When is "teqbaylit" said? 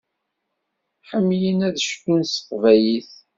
2.35-3.11